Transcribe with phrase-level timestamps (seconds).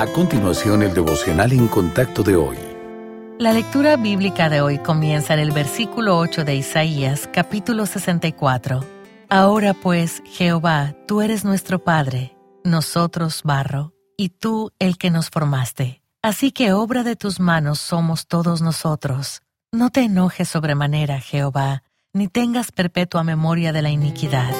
[0.00, 2.56] A continuación, el devocional en contacto de hoy.
[3.38, 8.80] La lectura bíblica de hoy comienza en el versículo 8 de Isaías, capítulo 64.
[9.28, 16.02] Ahora pues, Jehová, tú eres nuestro Padre, nosotros barro, y tú el que nos formaste.
[16.22, 19.42] Así que obra de tus manos somos todos nosotros.
[19.70, 21.82] No te enojes sobremanera, Jehová,
[22.14, 24.54] ni tengas perpetua memoria de la iniquidad.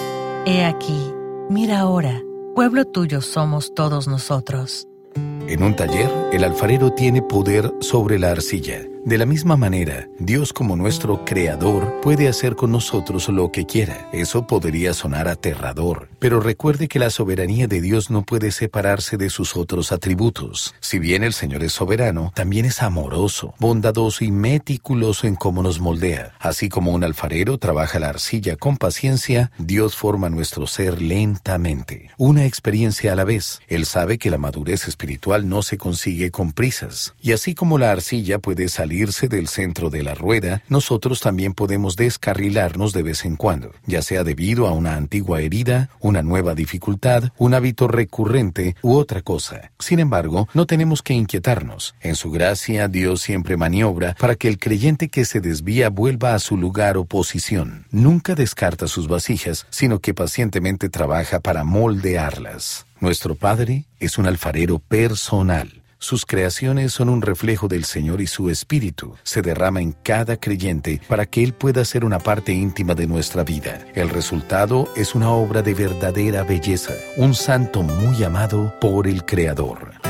[0.44, 1.14] He aquí,
[1.48, 2.20] mira ahora,
[2.54, 4.86] pueblo tuyo somos todos nosotros.
[5.14, 10.52] En un taller, el alfarero tiene poder sobre la arcilla de la misma manera, Dios
[10.52, 14.10] como nuestro creador puede hacer con nosotros lo que quiera.
[14.12, 19.30] Eso podría sonar aterrador, pero recuerde que la soberanía de Dios no puede separarse de
[19.30, 20.74] sus otros atributos.
[20.80, 25.80] Si bien el Señor es soberano, también es amoroso, bondadoso y meticuloso en cómo nos
[25.80, 26.34] moldea.
[26.38, 32.44] Así como un alfarero trabaja la arcilla con paciencia, Dios forma nuestro ser lentamente, una
[32.44, 33.60] experiencia a la vez.
[33.66, 37.92] Él sabe que la madurez espiritual no se consigue con prisas, y así como la
[37.92, 43.24] arcilla puede salir salirse del centro de la rueda, nosotros también podemos descarrilarnos de vez
[43.24, 48.74] en cuando, ya sea debido a una antigua herida, una nueva dificultad, un hábito recurrente
[48.82, 49.70] u otra cosa.
[49.78, 51.94] Sin embargo, no tenemos que inquietarnos.
[52.00, 56.40] En su gracia, Dios siempre maniobra para que el creyente que se desvía vuelva a
[56.40, 57.86] su lugar o posición.
[57.92, 62.86] Nunca descarta sus vasijas, sino que pacientemente trabaja para moldearlas.
[62.98, 68.48] Nuestro Padre es un alfarero personal sus creaciones son un reflejo del Señor y su
[68.48, 73.06] Espíritu se derrama en cada creyente para que Él pueda ser una parte íntima de
[73.06, 73.86] nuestra vida.
[73.94, 80.09] El resultado es una obra de verdadera belleza, un santo muy amado por el Creador.